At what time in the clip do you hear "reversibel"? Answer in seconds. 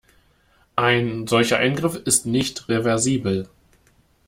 2.69-3.47